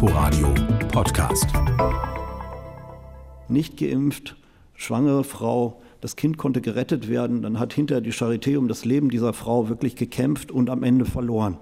Inforadio 0.00 0.54
Podcast. 0.92 1.48
Nicht 3.48 3.76
geimpft, 3.78 4.36
schwangere 4.74 5.24
Frau, 5.24 5.82
das 6.00 6.14
Kind 6.14 6.38
konnte 6.38 6.60
gerettet 6.60 7.08
werden, 7.08 7.42
dann 7.42 7.58
hat 7.58 7.72
hinterher 7.72 8.00
die 8.00 8.12
Charité 8.12 8.58
um 8.58 8.68
das 8.68 8.84
Leben 8.84 9.10
dieser 9.10 9.32
Frau 9.32 9.68
wirklich 9.68 9.96
gekämpft 9.96 10.52
und 10.52 10.70
am 10.70 10.84
Ende 10.84 11.04
verloren. 11.04 11.58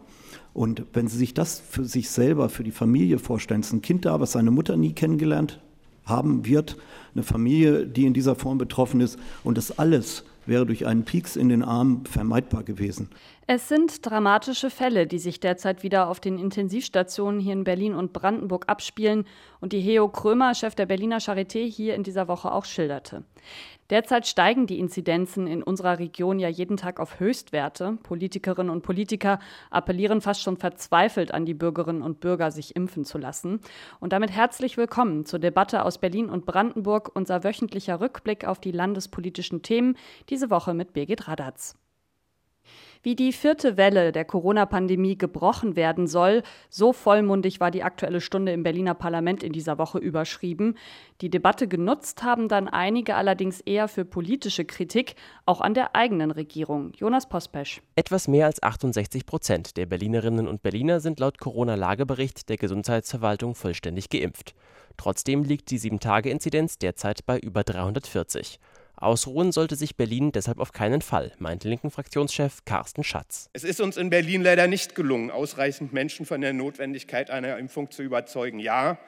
Und 0.53 0.85
wenn 0.93 1.09
Sie 1.09 1.17
sich 1.17 1.33
das 1.33 1.61
für 1.61 1.87
sich 1.87 2.11
selber, 2.11 2.51
für 2.51 2.62
die 2.62 2.72
Familie 2.72 3.19
vorstellen, 3.19 3.63
es 3.63 3.69
ist 3.69 3.72
ein 3.72 3.81
Kind 3.81 4.04
da, 4.04 4.21
was 4.21 4.33
seine 4.33 4.51
Mutter 4.51 4.77
nie 4.77 4.93
kennengelernt 4.93 5.59
haben 6.05 6.45
wird, 6.45 6.77
eine 7.15 7.23
Familie, 7.23 7.87
die 7.87 8.05
in 8.05 8.13
dieser 8.13 8.35
Form 8.35 8.59
betroffen 8.59 9.01
ist 9.01 9.19
und 9.45 9.57
das 9.57 9.79
alles 9.79 10.25
wäre 10.45 10.67
durch 10.67 10.85
einen 10.85 11.05
Pieks 11.05 11.37
in 11.37 11.49
den 11.49 11.63
Arm 11.63 12.05
vermeidbar 12.05 12.65
gewesen. 12.65 13.09
Es 13.49 13.69
sind 13.69 14.04
dramatische 14.04 14.71
Fälle, 14.71 15.06
die 15.06 15.21
sich 15.21 15.38
derzeit 15.38 15.85
wieder 15.85 16.09
auf 16.09 16.19
den 16.19 16.37
Intensivstationen 16.37 17.38
hier 17.38 17.52
in 17.52 17.62
Berlin 17.62 17.95
und 17.95 18.12
Brandenburg 18.12 18.65
abspielen 18.66 19.24
und 19.61 19.73
die 19.73 19.79
Heo 19.79 20.09
Krömer, 20.09 20.52
Chef 20.52 20.75
der 20.75 20.87
Berliner 20.87 21.19
Charité, 21.19 21.65
hier 21.65 21.95
in 21.95 22.02
dieser 22.02 22.27
Woche 22.27 22.51
auch 22.51 22.65
schilderte. 22.65 23.23
Derzeit 23.88 24.27
steigen 24.27 24.66
die 24.66 24.80
Inzidenzen 24.80 25.47
in 25.47 25.62
unserer 25.62 26.01
Region 26.01 26.41
ja 26.41 26.48
jeden 26.48 26.77
Tag 26.77 26.98
auf 26.98 27.21
Höchstwerte. 27.21 27.98
Politikerinnen 28.02 28.69
und 28.69 28.83
Politiker 28.83 29.38
appellieren 29.71 30.21
fast 30.21 30.43
schon 30.43 30.57
verzweifelt 30.57 31.33
an 31.33 31.47
die 31.47 31.55
Bürgerinnen 31.55 32.02
und 32.02 32.19
Bürger, 32.19 32.51
sich 32.51 32.74
impfen 32.74 33.05
zu 33.05 33.16
lassen. 33.16 33.60
Und 34.01 34.13
damit 34.13 34.33
herzlich 34.33 34.77
willkommen 34.77 35.24
zur 35.24 35.38
Debatte 35.38 35.85
aus 35.85 35.99
Berlin 35.99 36.30
und 36.30 36.47
Brandenburg, 36.47 37.13
unser 37.15 37.45
wöchentlicher 37.45 38.01
Rückblick 38.01 38.45
auf 38.45 38.59
die 38.59 38.73
landespolitischen 38.73 39.63
Themen, 39.63 39.97
diese 40.30 40.51
Woche 40.51 40.74
mit 40.74 40.95
Birgit 40.95 41.29
Radatz. 41.29 41.77
Wie 43.06 43.15
die 43.15 43.33
vierte 43.33 43.77
Welle 43.77 44.10
der 44.10 44.24
Corona-Pandemie 44.24 45.16
gebrochen 45.16 45.77
werden 45.77 46.09
soll, 46.09 46.42
so 46.69 46.92
vollmundig 46.92 47.60
war 47.60 47.70
die 47.70 47.84
Aktuelle 47.84 48.20
Stunde 48.20 48.51
im 48.51 48.65
Berliner 48.65 48.95
Parlament 48.95 49.45
in 49.45 49.52
dieser 49.52 49.79
Woche 49.79 49.98
überschrieben. 49.98 50.77
Die 51.20 51.30
Debatte 51.30 51.68
genutzt 51.68 52.24
haben 52.24 52.48
dann 52.48 52.66
einige 52.66 53.15
allerdings 53.15 53.60
eher 53.60 53.87
für 53.87 54.04
politische 54.04 54.65
Kritik, 54.65 55.15
auch 55.45 55.60
an 55.60 55.73
der 55.74 55.95
eigenen 55.95 56.32
Regierung. 56.32 56.90
Jonas 56.96 57.29
Pospesch. 57.29 57.80
Etwas 57.95 58.26
mehr 58.26 58.46
als 58.46 58.60
68 58.60 59.24
Prozent 59.24 59.76
der 59.76 59.87
Berlinerinnen 59.87 60.48
und 60.48 60.65
Berliner 60.65 60.98
sind 60.98 61.20
laut 61.20 61.38
Corona-Lagebericht 61.38 62.48
der 62.48 62.57
Gesundheitsverwaltung 62.57 63.54
vollständig 63.54 64.08
geimpft. 64.08 64.56
Trotzdem 64.96 65.44
liegt 65.44 65.70
die 65.70 65.78
7-Tage-Inzidenz 65.78 66.78
derzeit 66.78 67.24
bei 67.24 67.38
über 67.38 67.62
340. 67.62 68.58
Ausruhen 68.97 69.52
sollte 69.52 69.77
sich 69.77 69.97
Berlin 69.97 70.33
deshalb 70.33 70.58
auf 70.58 70.72
keinen 70.72 71.02
Fall, 71.02 71.33
meinte 71.39 71.69
linken 71.69 71.91
Fraktionschef 71.91 72.64
Carsten 72.64 73.05
Schatz. 73.05 73.50
Es 73.53 73.62
ist 73.62 73.80
uns 73.80 73.98
in 73.98 74.08
Berlin 74.08 74.42
leider 74.42 74.69
nicht 74.69 74.94
gelungen, 74.94 75.30
ausreichend 75.30 75.92
Menschen 75.92 76.25
von 76.25 76.41
der 76.41 76.55
Notwendigkeit 76.55 77.30
einer 77.30 77.58
Impfung 77.58 77.91
zu 77.91 78.03
überzeugen. 78.03 78.58
Ja, 78.58 78.98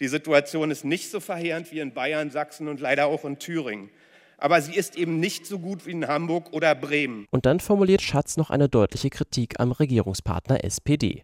die 0.00 0.08
Situation 0.08 0.70
ist 0.70 0.84
nicht 0.84 1.10
so 1.10 1.20
verheerend 1.20 1.70
wie 1.72 1.80
in 1.80 1.92
Bayern, 1.92 2.30
Sachsen 2.30 2.68
und 2.68 2.80
leider 2.80 3.06
auch 3.06 3.24
in 3.24 3.38
Thüringen. 3.38 3.90
Aber 4.38 4.62
sie 4.62 4.74
ist 4.74 4.96
eben 4.96 5.20
nicht 5.20 5.46
so 5.46 5.58
gut 5.58 5.86
wie 5.86 5.92
in 5.92 6.08
Hamburg 6.08 6.52
oder 6.52 6.74
Bremen. 6.74 7.26
Und 7.30 7.44
dann 7.44 7.60
formuliert 7.60 8.02
Schatz 8.02 8.36
noch 8.36 8.50
eine 8.50 8.68
deutliche 8.68 9.10
Kritik 9.10 9.60
am 9.60 9.72
Regierungspartner 9.72 10.64
SPD. 10.64 11.22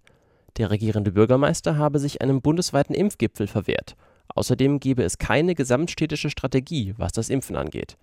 Der 0.59 0.71
regierende 0.71 1.11
Bürgermeister 1.11 1.79
habe 1.79 1.99
sich 1.99 2.21
einem 2.21 2.43
bundesweiten 2.43 2.95
Impfgipfel 2.95 3.47
verwehrt. 3.47 3.97
Außerdem 4.35 4.79
gebe 4.79 5.03
es 5.03 5.19
keine 5.19 5.55
gesamtstädtische 5.55 6.31
Strategie, 6.31 6.95
was 6.97 7.13
das 7.13 7.31
Impfen 7.31 7.57
angeht. 7.57 7.97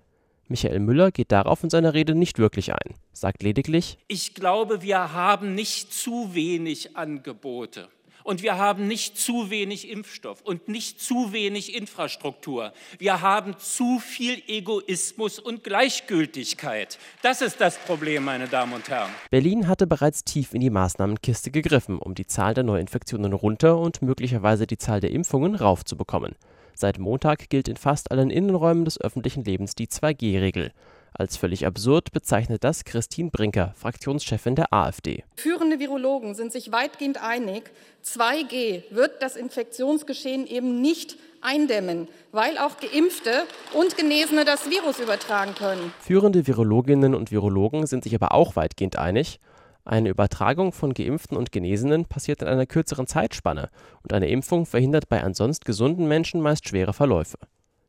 Michael 0.49 0.79
Müller 0.79 1.11
geht 1.11 1.31
darauf 1.31 1.63
in 1.63 1.69
seiner 1.69 1.93
Rede 1.93 2.15
nicht 2.15 2.39
wirklich 2.39 2.71
ein, 2.71 2.95
sagt 3.11 3.43
lediglich, 3.43 3.97
ich 4.07 4.33
glaube, 4.33 4.81
wir 4.81 5.13
haben 5.13 5.55
nicht 5.55 5.93
zu 5.93 6.33
wenig 6.33 6.95
Angebote. 6.95 7.89
Und 8.23 8.43
wir 8.43 8.57
haben 8.57 8.89
nicht 8.89 9.17
zu 9.17 9.49
wenig 9.49 9.89
Impfstoff 9.89 10.41
und 10.41 10.67
nicht 10.67 10.99
zu 10.99 11.31
wenig 11.31 11.73
Infrastruktur. 11.73 12.73
Wir 12.99 13.21
haben 13.21 13.57
zu 13.57 13.99
viel 13.99 14.41
Egoismus 14.47 15.39
und 15.39 15.63
Gleichgültigkeit. 15.63 16.99
Das 17.21 17.41
ist 17.41 17.61
das 17.61 17.77
Problem, 17.77 18.25
meine 18.25 18.49
Damen 18.49 18.73
und 18.73 18.89
Herren. 18.89 19.09
Berlin 19.29 19.69
hatte 19.69 19.87
bereits 19.87 20.25
tief 20.25 20.53
in 20.53 20.59
die 20.59 20.69
Maßnahmenkiste 20.69 21.51
gegriffen, 21.51 21.99
um 21.99 22.15
die 22.15 22.27
Zahl 22.27 22.53
der 22.53 22.65
Neuinfektionen 22.65 23.31
runter 23.31 23.77
und 23.77 24.01
möglicherweise 24.01 24.67
die 24.67 24.77
Zahl 24.77 24.99
der 24.99 25.11
Impfungen 25.11 25.55
raufzubekommen. 25.55 26.35
Seit 26.79 26.99
Montag 26.99 27.49
gilt 27.49 27.67
in 27.67 27.75
fast 27.75 28.11
allen 28.11 28.29
Innenräumen 28.29 28.85
des 28.85 29.01
öffentlichen 29.01 29.43
Lebens 29.43 29.73
die 29.73 29.87
2G-Regel. 29.87 30.73
Als 31.11 31.35
völlig 31.35 31.65
absurd 31.65 32.11
bezeichnet 32.11 32.63
das 32.63 32.85
Christine 32.85 33.31
Brinker, 33.31 33.73
Fraktionschefin 33.75 34.53
der 34.53 34.71
AfD. 34.71 35.23
Führende 35.37 35.79
Virologen 35.79 36.35
sind 36.35 36.51
sich 36.51 36.71
weitgehend 36.71 37.19
einig, 37.19 37.71
2G 38.05 38.83
wird 38.91 39.23
das 39.23 39.35
Infektionsgeschehen 39.37 40.45
eben 40.45 40.79
nicht 40.79 41.17
eindämmen, 41.41 42.09
weil 42.31 42.59
auch 42.59 42.77
Geimpfte 42.77 43.45
und 43.73 43.97
Genesene 43.97 44.45
das 44.45 44.69
Virus 44.69 44.99
übertragen 44.99 45.55
können. 45.55 45.91
Führende 45.99 46.45
Virologinnen 46.45 47.15
und 47.15 47.31
Virologen 47.31 47.87
sind 47.87 48.03
sich 48.03 48.13
aber 48.13 48.33
auch 48.33 48.55
weitgehend 48.55 48.99
einig. 48.99 49.39
Eine 49.87 50.09
Übertragung 50.09 50.73
von 50.73 50.93
Geimpften 50.93 51.37
und 51.37 51.53
Genesenen 51.53 52.03
passiert 52.03 52.41
in 52.41 52.49
einer 52.49 52.65
kürzeren 52.65 53.07
Zeitspanne 53.07 53.69
und 54.03 54.11
eine 54.11 54.27
Impfung 54.27 54.65
verhindert 54.65 55.07
bei 55.07 55.23
ansonsten 55.23 55.63
gesunden 55.63 56.09
Menschen 56.09 56.41
meist 56.41 56.67
schwere 56.67 56.91
Verläufe. 56.91 57.37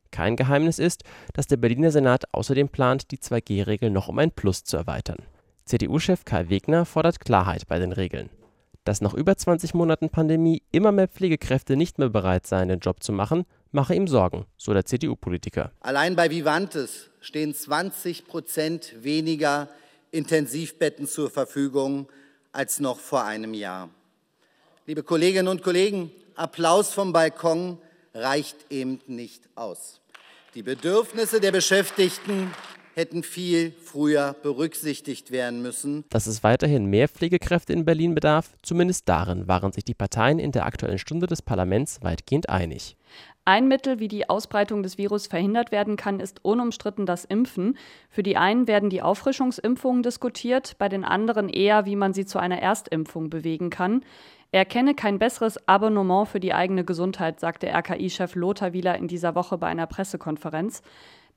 Kein 0.09 0.37
Geheimnis 0.37 0.79
ist, 0.79 1.03
dass 1.33 1.47
der 1.47 1.57
Berliner 1.57 1.91
Senat 1.91 2.33
außerdem 2.33 2.69
plant, 2.69 3.11
die 3.11 3.17
2G-Regel 3.17 3.89
noch 3.89 4.07
um 4.07 4.17
ein 4.17 4.31
Plus 4.31 4.63
zu 4.63 4.77
erweitern. 4.77 5.17
CDU-Chef 5.65 6.23
Kai 6.23 6.47
Wegner 6.47 6.85
fordert 6.85 7.19
Klarheit 7.19 7.67
bei 7.67 7.79
den 7.79 7.91
Regeln. 7.91 8.29
Dass 8.85 9.01
nach 9.01 9.13
über 9.13 9.35
20 9.35 9.73
Monaten 9.73 10.09
Pandemie 10.09 10.63
immer 10.71 10.93
mehr 10.93 11.09
Pflegekräfte 11.09 11.75
nicht 11.75 11.99
mehr 11.99 12.07
bereit 12.07 12.47
seien, 12.47 12.69
den 12.69 12.79
Job 12.79 13.03
zu 13.03 13.11
machen, 13.11 13.43
mache 13.73 13.93
ihm 13.93 14.07
Sorgen, 14.07 14.45
so 14.55 14.73
der 14.73 14.85
CDU-Politiker. 14.85 15.73
Allein 15.81 16.15
bei 16.15 16.29
Vivantes 16.29 17.09
stehen 17.19 17.53
20 17.53 18.25
Prozent 18.25 18.95
weniger 19.03 19.67
Intensivbetten 20.11 21.07
zur 21.07 21.29
Verfügung 21.29 22.07
als 22.51 22.79
noch 22.79 22.99
vor 22.99 23.25
einem 23.25 23.53
Jahr. 23.53 23.89
Liebe 24.85 25.03
Kolleginnen 25.03 25.47
und 25.47 25.61
Kollegen, 25.61 26.11
Applaus 26.35 26.91
vom 26.91 27.13
Balkon 27.13 27.77
reicht 28.13 28.57
eben 28.69 28.99
nicht 29.07 29.43
aus. 29.55 30.01
Die 30.55 30.63
Bedürfnisse 30.63 31.39
der 31.39 31.51
Beschäftigten 31.51 32.51
hätten 32.95 33.23
viel 33.23 33.71
früher 33.83 34.35
berücksichtigt 34.41 35.31
werden 35.31 35.61
müssen. 35.61 36.03
Dass 36.09 36.27
es 36.27 36.43
weiterhin 36.43 36.85
mehr 36.85 37.07
Pflegekräfte 37.07 37.71
in 37.71 37.85
Berlin 37.85 38.15
bedarf, 38.15 38.49
zumindest 38.61 39.07
darin 39.07 39.47
waren 39.47 39.71
sich 39.71 39.85
die 39.85 39.93
Parteien 39.93 40.39
in 40.39 40.51
der 40.51 40.65
Aktuellen 40.65 40.97
Stunde 40.97 41.27
des 41.27 41.41
Parlaments 41.41 42.01
weitgehend 42.01 42.49
einig. 42.49 42.97
Ein 43.49 43.67
Mittel, 43.67 43.99
wie 43.99 44.07
die 44.07 44.29
Ausbreitung 44.29 44.83
des 44.83 44.99
Virus 44.99 45.25
verhindert 45.25 45.71
werden 45.71 45.95
kann, 45.95 46.19
ist 46.19 46.45
unumstritten 46.45 47.07
das 47.07 47.25
Impfen. 47.25 47.79
Für 48.11 48.21
die 48.21 48.37
einen 48.37 48.67
werden 48.67 48.91
die 48.91 49.01
Auffrischungsimpfungen 49.01 50.03
diskutiert, 50.03 50.75
bei 50.77 50.87
den 50.87 51.03
anderen 51.03 51.49
eher, 51.49 51.87
wie 51.87 51.95
man 51.95 52.13
sie 52.13 52.27
zu 52.27 52.37
einer 52.37 52.61
Erstimpfung 52.61 53.31
bewegen 53.31 53.71
kann. 53.71 54.05
Er 54.51 54.65
kenne 54.65 54.93
kein 54.93 55.17
besseres 55.17 55.67
Abonnement 55.67 56.27
für 56.27 56.39
die 56.39 56.53
eigene 56.53 56.85
Gesundheit, 56.85 57.39
sagte 57.39 57.69
RKI-Chef 57.73 58.35
Lothar 58.35 58.73
Wieler 58.73 58.99
in 58.99 59.07
dieser 59.07 59.33
Woche 59.33 59.57
bei 59.57 59.65
einer 59.65 59.87
Pressekonferenz. 59.87 60.83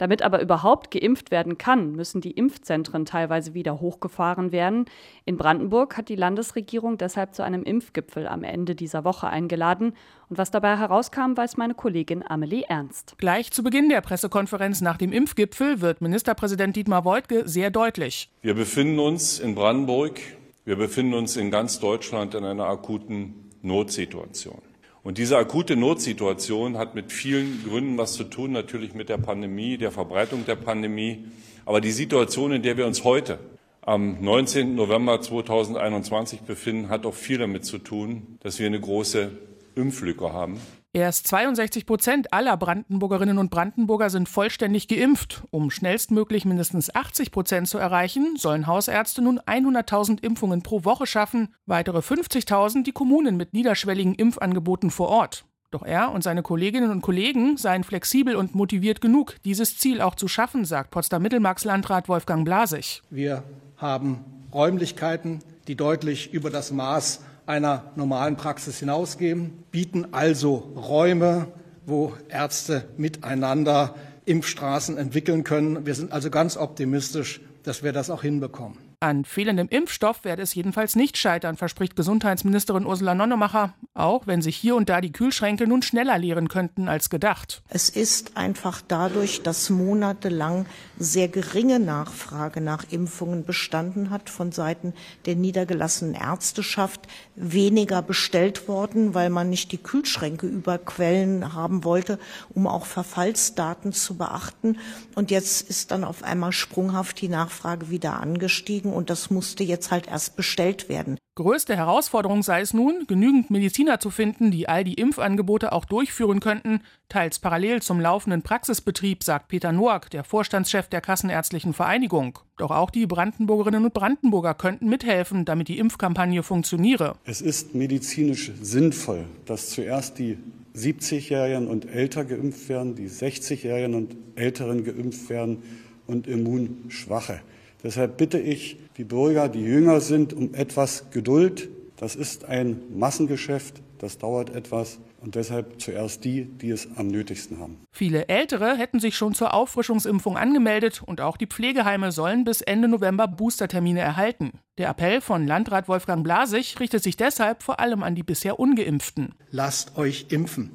Damit 0.02 0.22
aber 0.22 0.42
überhaupt 0.42 0.90
geimpft 0.90 1.30
werden 1.30 1.58
kann, 1.58 1.92
müssen 1.92 2.20
die 2.20 2.32
Impfzentren 2.32 3.04
teilweise 3.04 3.54
wieder 3.54 3.78
hochgefahren 3.78 4.50
werden. 4.50 4.86
In 5.26 5.36
Brandenburg 5.36 5.96
hat 5.96 6.08
die 6.08 6.16
Landesregierung 6.16 6.98
deshalb 6.98 7.36
zu 7.36 7.44
einem 7.44 7.62
Impfgipfel 7.62 8.26
am 8.26 8.42
Ende 8.42 8.74
dieser 8.74 9.04
Woche 9.04 9.28
eingeladen. 9.28 9.94
Und 10.28 10.38
was 10.38 10.50
dabei 10.50 10.76
herauskam, 10.76 11.36
weiß 11.36 11.56
meine 11.56 11.74
Kollegin 11.74 12.24
Amelie 12.28 12.64
Ernst. 12.68 13.14
Gleich 13.18 13.52
zu 13.52 13.62
Beginn 13.62 13.90
der 13.90 14.00
Pressekonferenz 14.00 14.80
nach 14.80 14.96
dem 14.96 15.12
Impfgipfel 15.12 15.80
wird 15.80 16.00
Ministerpräsident 16.00 16.74
Dietmar 16.74 17.04
Woidke 17.04 17.46
sehr 17.46 17.70
deutlich. 17.70 18.28
Wir 18.42 18.54
befinden 18.54 18.98
uns 18.98 19.38
in 19.38 19.54
Brandenburg, 19.54 20.18
wir 20.64 20.74
befinden 20.74 21.14
uns 21.14 21.36
in 21.36 21.52
ganz 21.52 21.78
Deutschland 21.78 22.34
in 22.34 22.44
einer 22.44 22.66
akuten 22.66 23.52
Notsituation. 23.62 24.62
Und 25.04 25.18
diese 25.18 25.36
akute 25.36 25.74
Notsituation 25.74 26.78
hat 26.78 26.94
mit 26.94 27.10
vielen 27.10 27.64
Gründen 27.68 27.98
was 27.98 28.12
zu 28.12 28.24
tun, 28.24 28.52
natürlich 28.52 28.94
mit 28.94 29.08
der 29.08 29.18
Pandemie, 29.18 29.76
der 29.76 29.90
Verbreitung 29.90 30.46
der 30.46 30.54
Pandemie. 30.54 31.24
Aber 31.64 31.80
die 31.80 31.90
Situation, 31.90 32.52
in 32.52 32.62
der 32.62 32.76
wir 32.76 32.86
uns 32.86 33.02
heute 33.02 33.40
am 33.80 34.22
19. 34.22 34.76
November 34.76 35.20
2021 35.20 36.42
befinden, 36.42 36.88
hat 36.88 37.04
auch 37.04 37.14
viel 37.14 37.38
damit 37.38 37.64
zu 37.64 37.78
tun, 37.78 38.38
dass 38.40 38.60
wir 38.60 38.66
eine 38.68 38.80
große 38.80 39.32
Impflücke 39.74 40.32
haben. 40.32 40.60
Erst 40.94 41.26
62 41.28 41.86
Prozent 41.86 42.34
aller 42.34 42.54
Brandenburgerinnen 42.58 43.38
und 43.38 43.50
Brandenburger 43.50 44.10
sind 44.10 44.28
vollständig 44.28 44.88
geimpft. 44.88 45.42
Um 45.50 45.70
schnellstmöglich 45.70 46.44
mindestens 46.44 46.94
80 46.94 47.30
Prozent 47.30 47.66
zu 47.66 47.78
erreichen, 47.78 48.36
sollen 48.36 48.66
Hausärzte 48.66 49.22
nun 49.22 49.40
100.000 49.40 50.22
Impfungen 50.22 50.62
pro 50.62 50.84
Woche 50.84 51.06
schaffen, 51.06 51.54
weitere 51.64 52.00
50.000 52.00 52.82
die 52.82 52.92
Kommunen 52.92 53.38
mit 53.38 53.54
niederschwelligen 53.54 54.14
Impfangeboten 54.14 54.90
vor 54.90 55.08
Ort. 55.08 55.46
Doch 55.70 55.82
er 55.82 56.12
und 56.12 56.22
seine 56.22 56.42
Kolleginnen 56.42 56.90
und 56.90 57.00
Kollegen 57.00 57.56
seien 57.56 57.84
flexibel 57.84 58.36
und 58.36 58.54
motiviert 58.54 59.00
genug, 59.00 59.36
dieses 59.46 59.78
Ziel 59.78 60.02
auch 60.02 60.14
zu 60.14 60.28
schaffen, 60.28 60.66
sagt 60.66 60.90
Potsdam-Mittelmarks-Landrat 60.90 62.10
Wolfgang 62.10 62.44
Blasig. 62.44 63.00
Wir 63.08 63.44
haben 63.78 64.22
Räumlichkeiten, 64.52 65.40
die 65.68 65.74
deutlich 65.74 66.34
über 66.34 66.50
das 66.50 66.70
Maß 66.70 67.20
einer 67.46 67.92
normalen 67.96 68.36
Praxis 68.36 68.78
hinausgehen, 68.78 69.64
bieten 69.70 70.12
also 70.12 70.72
Räume, 70.76 71.48
wo 71.86 72.14
Ärzte 72.28 72.84
miteinander 72.96 73.94
Impfstraßen 74.24 74.98
entwickeln 74.98 75.44
können. 75.44 75.84
Wir 75.84 75.94
sind 75.94 76.12
also 76.12 76.30
ganz 76.30 76.56
optimistisch, 76.56 77.40
dass 77.64 77.82
wir 77.82 77.92
das 77.92 78.10
auch 78.10 78.22
hinbekommen. 78.22 78.91
An 79.02 79.24
fehlendem 79.24 79.66
Impfstoff 79.68 80.22
werde 80.22 80.42
es 80.42 80.54
jedenfalls 80.54 80.94
nicht 80.94 81.18
scheitern, 81.18 81.56
verspricht 81.56 81.96
Gesundheitsministerin 81.96 82.86
Ursula 82.86 83.16
Nonnemacher, 83.16 83.74
auch 83.94 84.28
wenn 84.28 84.42
sich 84.42 84.56
hier 84.56 84.76
und 84.76 84.88
da 84.88 85.00
die 85.00 85.10
Kühlschränke 85.10 85.66
nun 85.66 85.82
schneller 85.82 86.18
leeren 86.18 86.46
könnten 86.46 86.86
als 86.86 87.10
gedacht. 87.10 87.64
Es 87.68 87.88
ist 87.88 88.36
einfach 88.36 88.80
dadurch, 88.86 89.42
dass 89.42 89.70
monatelang 89.70 90.66
sehr 91.00 91.26
geringe 91.26 91.80
Nachfrage 91.80 92.60
nach 92.60 92.84
Impfungen 92.92 93.44
bestanden 93.44 94.10
hat 94.10 94.30
von 94.30 94.52
Seiten 94.52 94.94
der 95.26 95.34
niedergelassenen 95.34 96.14
Ärzteschaft, 96.14 97.08
weniger 97.34 98.02
bestellt 98.02 98.68
worden, 98.68 99.14
weil 99.14 99.30
man 99.30 99.50
nicht 99.50 99.72
die 99.72 99.82
Kühlschränke 99.82 100.46
überquellen 100.46 101.54
haben 101.54 101.82
wollte, 101.82 102.20
um 102.50 102.68
auch 102.68 102.86
Verfallsdaten 102.86 103.92
zu 103.92 104.16
beachten. 104.16 104.78
Und 105.16 105.32
jetzt 105.32 105.68
ist 105.68 105.90
dann 105.90 106.04
auf 106.04 106.22
einmal 106.22 106.52
sprunghaft 106.52 107.20
die 107.20 107.28
Nachfrage 107.28 107.90
wieder 107.90 108.20
angestiegen 108.20 108.91
und 108.92 109.10
das 109.10 109.30
musste 109.30 109.64
jetzt 109.64 109.90
halt 109.90 110.06
erst 110.08 110.36
bestellt 110.36 110.88
werden. 110.88 111.18
Größte 111.34 111.76
Herausforderung 111.76 112.42
sei 112.42 112.60
es 112.60 112.74
nun, 112.74 113.06
genügend 113.06 113.50
Mediziner 113.50 113.98
zu 113.98 114.10
finden, 114.10 114.50
die 114.50 114.68
all 114.68 114.84
die 114.84 114.94
Impfangebote 114.94 115.72
auch 115.72 115.86
durchführen 115.86 116.40
könnten, 116.40 116.80
teils 117.08 117.38
parallel 117.38 117.80
zum 117.80 118.00
laufenden 118.00 118.42
Praxisbetrieb, 118.42 119.24
sagt 119.24 119.48
Peter 119.48 119.72
Noack, 119.72 120.10
der 120.10 120.24
Vorstandschef 120.24 120.88
der 120.88 121.00
Kassenärztlichen 121.00 121.72
Vereinigung. 121.72 122.38
Doch 122.58 122.70
auch 122.70 122.90
die 122.90 123.06
Brandenburgerinnen 123.06 123.84
und 123.84 123.94
Brandenburger 123.94 124.52
könnten 124.52 124.90
mithelfen, 124.90 125.46
damit 125.46 125.68
die 125.68 125.78
Impfkampagne 125.78 126.42
funktioniere. 126.42 127.16
Es 127.24 127.40
ist 127.40 127.74
medizinisch 127.74 128.52
sinnvoll, 128.60 129.24
dass 129.46 129.70
zuerst 129.70 130.18
die 130.18 130.36
70-Jährigen 130.76 131.66
und 131.66 131.88
älter 131.88 132.24
geimpft 132.24 132.68
werden, 132.68 132.94
die 132.94 133.08
60-Jährigen 133.08 133.94
und 133.94 134.16
Älteren 134.34 134.84
geimpft 134.84 135.28
werden 135.30 135.62
und 136.06 136.26
Immunschwache. 136.26 137.40
Deshalb 137.82 138.16
bitte 138.16 138.38
ich 138.38 138.78
die 138.96 139.04
Bürger, 139.04 139.48
die 139.48 139.62
jünger 139.62 140.00
sind, 140.00 140.32
um 140.32 140.54
etwas 140.54 141.10
Geduld. 141.10 141.68
Das 141.96 142.16
ist 142.16 142.44
ein 142.44 142.80
Massengeschäft, 142.94 143.82
das 143.98 144.18
dauert 144.18 144.54
etwas 144.54 144.98
und 145.20 145.36
deshalb 145.36 145.80
zuerst 145.80 146.24
die, 146.24 146.44
die 146.44 146.70
es 146.70 146.88
am 146.96 147.06
nötigsten 147.06 147.60
haben. 147.60 147.78
Viele 147.92 148.28
Ältere 148.28 148.76
hätten 148.76 148.98
sich 148.98 149.16
schon 149.16 149.34
zur 149.34 149.54
Auffrischungsimpfung 149.54 150.36
angemeldet 150.36 151.02
und 151.04 151.20
auch 151.20 151.36
die 151.36 151.46
Pflegeheime 151.46 152.10
sollen 152.10 152.44
bis 152.44 152.60
Ende 152.60 152.88
November 152.88 153.28
Boostertermine 153.28 154.00
erhalten. 154.00 154.58
Der 154.78 154.88
Appell 154.88 155.20
von 155.20 155.46
Landrat 155.46 155.86
Wolfgang 155.86 156.24
Blasig 156.24 156.80
richtet 156.80 157.04
sich 157.04 157.16
deshalb 157.16 157.62
vor 157.62 157.78
allem 157.78 158.02
an 158.02 158.16
die 158.16 158.24
bisher 158.24 158.58
ungeimpften. 158.58 159.34
Lasst 159.50 159.96
euch 159.96 160.26
impfen. 160.30 160.70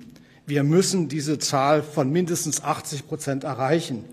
Wir 0.45 0.63
müssen 0.63 1.09
diese 1.09 1.39
Zahl 1.39 1.83
von 1.83 2.09
mindestens 2.09 2.63
80 2.63 3.06
Prozent 3.06 3.44
erreichen, 3.44 4.06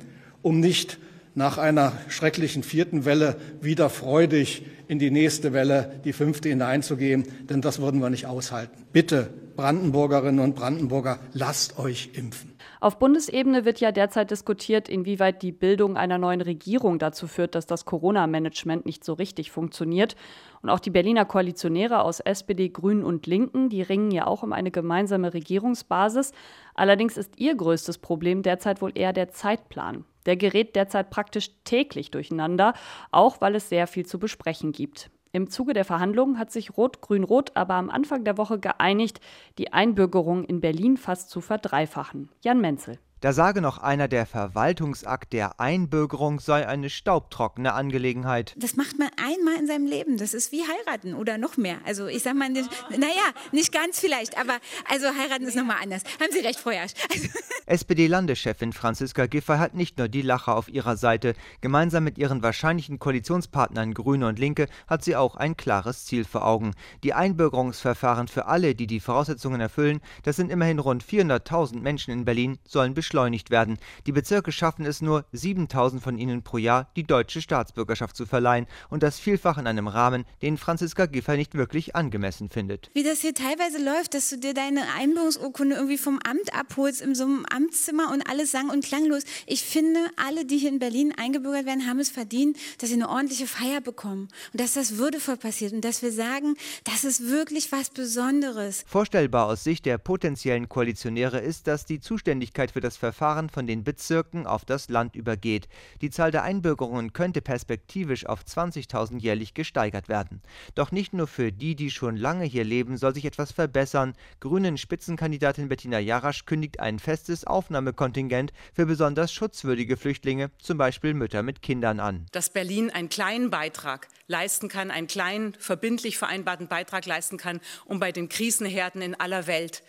um 0.43 0.59
nicht 0.59 0.99
nach 1.35 1.59
einer 1.59 1.93
schrecklichen 2.09 2.63
vierten 2.63 3.05
Welle 3.05 3.37
wieder 3.61 3.91
freudig 3.91 4.65
in 4.87 4.99
die 4.99 5.11
nächste 5.11 5.53
Welle, 5.53 6.01
die 6.05 6.13
fünfte 6.13 6.49
hineinzugehen, 6.49 7.25
denn 7.49 7.61
das 7.61 7.81
würden 7.81 8.01
wir 8.01 8.11
nicht 8.11 8.27
aushalten. 8.27 8.87
Bitte, 8.93 9.31
Brandenburgerinnen 9.57 10.41
und 10.41 10.55
Brandenburger, 10.55 11.19
lasst 11.33 11.79
euch 11.79 12.11
impfen. 12.15 12.53
Auf 12.81 12.99
Bundesebene 12.99 13.65
wird 13.65 13.81
ja 13.81 13.93
derzeit 13.93 14.31
diskutiert, 14.31 14.89
inwieweit 14.89 15.43
die 15.43 15.53
Bildung 15.53 15.97
einer 15.97 16.19
neuen 16.19 16.43
Regierung 16.43 16.99
dazu 16.99 17.27
führt, 17.27 17.55
dass 17.55 17.67
das 17.67 17.87
Corona-Management 17.87 18.85
nicht 18.85 19.05
so 19.05 19.15
richtig 19.15 19.51
funktioniert. 19.51 20.17
Und 20.61 20.71
auch 20.71 20.81
die 20.81 20.91
Berliner 20.91 21.25
Koalitionäre 21.25 22.03
aus 22.03 22.21
SPD, 22.21 22.69
Grünen 22.69 23.03
und 23.03 23.27
Linken, 23.27 23.71
die 23.71 23.83
ringen 23.83 24.11
ja 24.11 24.27
auch 24.27 24.43
um 24.43 24.53
eine 24.53 24.71
gemeinsame 24.71 25.33
Regierungsbasis. 25.33 26.33
Allerdings 26.75 27.17
ist 27.17 27.39
ihr 27.39 27.55
größtes 27.55 27.99
Problem 27.99 28.43
derzeit 28.43 28.83
wohl 28.83 28.93
eher 28.95 29.13
der 29.13 29.31
Zeitplan. 29.31 30.05
Der 30.27 30.37
gerät 30.37 30.77
derzeit 30.77 31.11
praktisch 31.11 31.51
täglich 31.65 32.11
durcheinander, 32.11 32.75
auch 33.11 33.41
weil 33.41 33.55
es 33.55 33.69
sehr 33.69 33.87
viel 33.87 34.07
zu 34.07 34.19
besprechen 34.19 34.73
gibt. 34.73 35.11
Im 35.33 35.51
Zuge 35.51 35.73
der 35.73 35.85
Verhandlungen 35.85 36.39
hat 36.39 36.53
sich 36.53 36.77
Rot-Grün-Rot 36.77 37.57
aber 37.57 37.75
am 37.75 37.91
Anfang 37.91 38.23
der 38.23 38.39
Woche 38.39 38.61
geeinigt, 38.61 39.21
die 39.59 39.73
Einbürgerung 39.73 40.45
in 40.45 40.61
Berlin 40.61 40.97
fast 40.97 41.29
zu 41.29 41.41
verdreifachen. 41.41 42.29
Jan 42.43 42.61
Menzel. 42.61 43.01
Da 43.25 43.33
sage 43.33 43.63
noch 43.63 43.79
einer, 43.79 44.07
der 44.07 44.27
Verwaltungsakt 44.27 45.33
der 45.33 45.59
Einbürgerung 45.59 46.41
sei 46.41 46.69
eine 46.69 46.91
staubtrockene 46.91 47.73
Angelegenheit. 47.73 48.55
Das 48.59 48.77
macht 48.77 48.99
man 48.99 49.09
einmal 49.17 49.55
in 49.59 49.67
seinem 49.67 49.87
Leben. 49.87 50.19
Das 50.19 50.35
ist 50.35 50.53
wie 50.53 50.63
heiraten 50.63 51.15
oder 51.15 51.39
noch 51.39 51.57
mehr. 51.57 51.79
Also 51.87 52.07
ich 52.07 52.23
sag 52.23 52.37
mal, 52.37 52.51
naja, 52.51 53.33
nicht 53.51 53.73
ganz 53.73 53.99
vielleicht, 53.99 54.39
aber 54.39 54.59
also 54.91 55.07
heiraten 55.07 55.47
ist 55.47 55.57
nochmal 55.57 55.79
anders. 55.83 56.03
Haben 56.21 56.33
Sie 56.33 56.41
recht, 56.41 56.61
Frau 56.61 56.71
Jasch. 56.71 56.93
Also 57.11 57.29
SPD-Landeschefin 57.67 58.75
Franziska 58.75 59.25
Giffey 59.25 59.57
hat 59.57 59.75
nicht 59.75 59.97
nur 59.97 60.09
die 60.09 60.21
Lacher 60.21 60.55
auf 60.55 60.69
ihrer 60.69 60.99
Seite. 60.99 61.35
Gemeinsam 61.63 62.05
mit 62.05 62.19
ihren 62.19 62.43
wahrscheinlichen 62.43 62.99
Koalitionspartnern 62.99 63.95
Grüne 63.95 64.29
und 64.29 64.39
Linke 64.39 64.69
hat 64.87 65.03
sie 65.03 65.17
auch 65.17 65.37
ein 65.37 65.57
klares 65.57 66.05
Ziel 66.05 66.25
vor 66.25 66.47
Augen. 66.47 66.73
Die 67.05 67.15
Einbürgerungsverfahren 67.15 68.29
für 68.29 68.47
alle, 68.47 68.75
die 68.75 68.87
die 68.87 69.01
Voraussetzungen 69.01 69.63
erfüllen, 69.63 70.01
das 70.25 70.37
sind 70.37 70.51
immerhin 70.51 70.79
rund 70.79 71.03
400.000 71.03 71.81
Menschen 71.81 72.11
in 72.11 72.27
Berlin, 72.27 72.59
sollen 72.69 72.93
beschleunigt 72.93 73.51
werden. 73.51 73.79
Die 74.07 74.13
Bezirke 74.13 74.53
schaffen 74.53 74.85
es 74.85 75.01
nur, 75.01 75.25
7000 75.33 76.03
von 76.03 76.19
ihnen 76.19 76.43
pro 76.43 76.59
Jahr 76.59 76.91
die 76.97 77.05
deutsche 77.05 77.41
Staatsbürgerschaft 77.41 78.15
zu 78.15 78.27
verleihen 78.27 78.67
und 78.91 79.03
das 79.03 79.19
vielfach 79.19 79.57
in 79.57 79.67
einem 79.67 79.89
Rahmen, 79.89 80.27
den 80.43 80.59
Franziska 80.59 81.07
Giffey 81.07 81.39
nicht 81.39 81.55
wirklich 81.55 81.97
angemessen 81.97 82.51
findet. 82.51 82.91
Wie 82.93 83.05
das 83.05 83.21
hier 83.21 83.35
teilweise 83.35 83.83
läuft, 83.83 84.13
dass 84.13 84.29
du 84.29 84.37
dir 84.39 84.53
deine 84.53 84.83
Einbürgerungsurkunde 84.99 85.77
irgendwie 85.77 85.99
vom 85.99 86.19
Amt 86.29 86.55
abholst, 86.55 87.01
in 87.01 87.15
so 87.15 87.25
einem 87.25 87.47
Amtszimmer 87.55 88.13
und 88.13 88.29
alles 88.29 88.51
sang- 88.51 88.71
und 88.71 88.85
klanglos. 88.85 89.23
Ich 89.47 89.63
finde, 89.63 90.01
alle, 90.17 90.45
die 90.45 90.59
hier 90.59 90.71
in 90.71 90.79
Berlin 90.79 91.15
eingebürgert 91.17 91.67
werden, 91.67 91.87
haben 91.87 92.01
es 92.01 92.11
verdient, 92.11 92.57
dass 92.79 92.89
sie 92.89 92.97
eine 92.97 93.09
ordentliche 93.09 93.47
Feier 93.47 93.81
bekommen 93.81 94.29
und 94.53 94.61
dass 94.61 94.75
das 94.75 94.97
würdevoll 94.97 95.37
passiert 95.37 95.73
und 95.73 95.85
dass 95.85 96.03
wir 96.03 96.13
sagen, 96.13 96.57
das 96.85 97.05
ist 97.05 97.29
wirklich 97.29 97.71
was 97.73 97.91
Besonderes. 97.91 98.85
Vorstellbar 98.87 99.47
aus 99.47 99.65
Sicht 99.65 99.87
der 99.87 99.99
potenziellen 99.99 100.69
Koalitionäre 100.69 101.41
ist, 101.41 101.67
dass 101.67 101.85
die 101.85 102.01
Zuständigkeit 102.01 102.73
für 102.73 102.81
das 102.81 102.97
Verfahren 102.97 103.49
von 103.49 103.67
den 103.67 103.85
Bezirken 103.85 104.47
auf 104.47 104.65
das 104.65 104.89
Land 104.89 105.17
übergeht. 105.17 105.69
Die 106.01 106.11
Zahl 106.11 106.31
der 106.31 106.43
Einbürgerungen 106.43 107.13
könnte 107.13 107.41
perspektivisch 107.41 108.27
auf 108.27 108.43
20.000 108.43 109.21
jährlich 109.21 109.55
gesteigert 109.55 110.09
werden. 110.09 110.43
Doch 110.75 110.93
nicht 110.93 111.13
nur 111.13 111.27
für 111.27 111.53
die, 111.53 111.77
die 111.77 111.91
schon 111.91 112.17
lange 112.17 112.45
hier 112.45 112.65
leben, 112.65 112.97
soll 112.97 113.15
sich 113.15 113.25
etwas 113.25 113.53
verbessern. 113.53 114.15
Grünen 114.41 114.79
Spitzenkandidatin 114.79 115.69
Bettina 115.69 115.99
Jarasch 115.99 116.47
kündigt 116.47 116.81
ein 116.81 116.99
festes 116.99 117.44
Aufnahmekontingent 117.47 118.53
für 118.73 118.87
besonders 118.87 119.33
schutzwürdige 119.33 119.97
Flüchtlinge, 119.97 120.51
zum 120.59 120.79
Beispiel 120.79 121.15
Mütter 121.15 121.43
mit 121.43 121.63
Kindern 121.63 122.01
an. 122.01 122.27
Dass 122.33 122.51
Berlin 122.51 122.91
einen 122.91 123.09
kleinen 123.09 123.51
Beitrag 123.51 124.09
leisten 124.27 124.69
kann, 124.69 124.91
einen 124.91 125.07
kleinen 125.07 125.55
verbindlich 125.55 126.19
vereinbarten 126.19 126.69
Beitrag 126.69 127.07
leisten 127.07 127.37
kann, 127.37 127.61
um 127.85 128.01
bei 128.01 128.13
den 128.13 128.29
Krisenherden 128.29 129.03
in 129.03 129.15
aller 129.15 129.47
Welt 129.47 129.83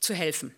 zu 0.00 0.14
helfen 0.14 0.54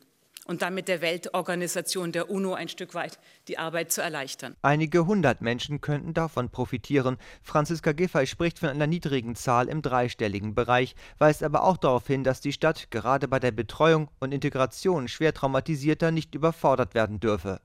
und 0.46 0.62
damit 0.62 0.88
der 0.88 1.00
Weltorganisation 1.00 2.12
der 2.12 2.30
UNO 2.30 2.54
ein 2.54 2.68
Stück 2.68 2.94
weit 2.94 3.18
die 3.48 3.58
Arbeit 3.58 3.92
zu 3.92 4.02
erleichtern. 4.02 4.56
Einige 4.62 5.06
hundert 5.06 5.40
Menschen 5.40 5.80
könnten 5.80 6.14
davon 6.14 6.50
profitieren. 6.50 7.16
Franziska 7.42 7.92
Giffey 7.92 8.26
spricht 8.26 8.58
von 8.58 8.68
einer 8.68 8.86
niedrigen 8.86 9.36
Zahl 9.36 9.68
im 9.68 9.82
dreistelligen 9.82 10.54
Bereich, 10.54 10.94
weist 11.18 11.42
aber 11.42 11.64
auch 11.64 11.76
darauf 11.76 12.06
hin, 12.06 12.24
dass 12.24 12.40
die 12.40 12.52
Stadt 12.52 12.90
gerade 12.90 13.28
bei 13.28 13.38
der 13.38 13.52
Betreuung 13.52 14.08
und 14.20 14.32
Integration 14.32 15.08
schwer 15.08 15.34
traumatisierter 15.34 16.10
nicht 16.10 16.34
überfordert 16.34 16.94
werden 16.94 17.20
dürfe. 17.20 17.60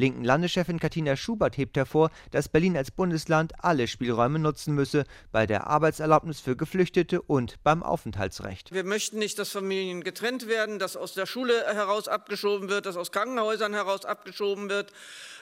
Linken 0.00 0.24
Landeschefin 0.24 0.80
Katina 0.80 1.14
Schubert 1.14 1.58
hebt 1.58 1.76
hervor, 1.76 2.10
dass 2.30 2.48
Berlin 2.48 2.74
als 2.74 2.90
Bundesland 2.90 3.52
alle 3.62 3.86
Spielräume 3.86 4.38
nutzen 4.38 4.74
müsse, 4.74 5.04
bei 5.30 5.46
der 5.46 5.66
Arbeitserlaubnis 5.66 6.40
für 6.40 6.56
Geflüchtete 6.56 7.20
und 7.20 7.62
beim 7.64 7.82
Aufenthaltsrecht. 7.82 8.72
Wir 8.72 8.84
möchten 8.84 9.18
nicht, 9.18 9.38
dass 9.38 9.50
Familien 9.50 10.02
getrennt 10.02 10.48
werden, 10.48 10.78
dass 10.78 10.96
aus 10.96 11.12
der 11.12 11.26
Schule 11.26 11.52
heraus 11.66 12.08
abgeschoben 12.08 12.70
wird, 12.70 12.86
dass 12.86 12.96
aus 12.96 13.12
Krankenhäusern 13.12 13.74
heraus 13.74 14.06
abgeschoben 14.06 14.70
wird. 14.70 14.90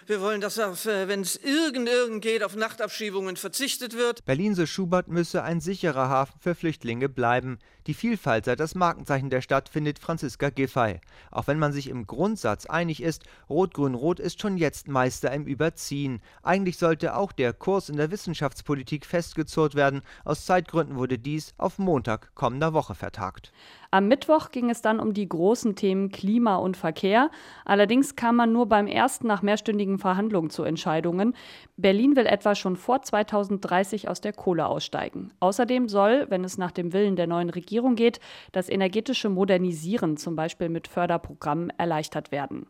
Wir 0.07 0.21
wollen, 0.21 0.41
dass, 0.41 0.57
wenn 0.59 1.21
es 1.21 1.37
irgend, 1.37 1.89
irgend 1.89 2.23
geht, 2.23 2.43
auf 2.43 2.57
Nachtabschiebungen 2.57 3.37
verzichtet 3.37 3.95
wird. 3.95 4.25
Berlin, 4.25 4.55
so 4.55 4.65
Schubert, 4.65 5.09
müsse 5.09 5.43
ein 5.43 5.61
sicherer 5.61 6.09
Hafen 6.09 6.41
für 6.41 6.55
Flüchtlinge 6.55 7.09
bleiben. 7.09 7.59
Die 7.87 7.95
Vielfalt 7.95 8.47
sei 8.47 8.57
das 8.57 8.75
Markenzeichen 8.75 9.31
der 9.31 9.43
Stadt, 9.43 9.69
findet 9.69 9.99
Franziska 9.99 10.51
Giffey. 10.51 11.01
Auch 11.31 11.47
wenn 11.47 11.59
man 11.59 11.73
sich 11.73 11.89
im 11.89 12.07
Grundsatz 12.07 12.67
einig 12.67 13.03
ist, 13.03 13.25
Rot-Grün-Rot 13.51 14.19
ist 14.19 14.41
schon 14.41 14.48
schon 14.49 14.57
jetzt 14.57 14.89
Meister 14.89 15.31
im 15.33 15.45
Überziehen. 15.45 16.21
Eigentlich 16.43 16.79
sollte 16.79 17.15
auch 17.17 17.33
der 17.33 17.53
Kurs 17.53 17.91
in 17.91 17.99
der 17.99 18.11
Wissenschaftspolitik 18.11 19.05
festgezurrt 19.05 19.75
werden. 19.75 20.01
Aus 20.25 20.47
Zeitgründen 20.47 20.97
wurde 20.97 21.19
dies 21.19 21.53
auf 21.59 21.79
Montag 21.79 22.35
kommender 22.35 22.73
Woche 22.73 22.95
vertagt. 22.95 23.53
Am 23.91 24.09
Mittwoch 24.09 24.51
ging 24.51 24.71
es 24.71 24.81
dann 24.81 25.01
um 25.01 25.13
die 25.13 25.29
großen 25.29 25.77
Themen 25.77 26.11
Klima 26.11 26.57
und 26.57 26.79
Verkehr. 26.79 27.31
Allerdings 27.67 28.17
kam 28.17 28.37
man 28.37 28.53
nur 28.53 28.67
beim 28.67 28.87
ersten 28.87 29.27
nach 29.27 29.43
mehrstündigen 29.43 29.99
Verhandlungen 29.99 30.49
zu 30.49 30.63
Entscheidungen. 30.63 31.35
Berlin 31.77 32.17
will 32.17 32.27
etwa 32.27 32.55
schon 32.55 32.77
vor 32.77 33.03
2030 33.03 34.09
aus 34.09 34.23
der 34.23 34.33
Kohle 34.33 34.67
aussteigen. 34.67 35.31
Außerdem 35.41 35.91
soll, 35.91 36.27
wenn 36.31 36.45
es 36.45 36.57
nach 36.57 36.73
dem 36.73 36.95
Willen 36.95 37.17
der 37.17 37.27
neuen 37.27 37.51
Regierung 37.51 37.97
geht, 37.97 38.19
das 38.53 38.71
energetische 38.71 39.29
Modernisieren 39.29 40.17
zum 40.17 40.37
Beispiel 40.37 40.71
mit 40.71 40.89
Förderprogrammen 40.89 41.71
erleichtert 41.77 42.33
werden. 42.33 42.67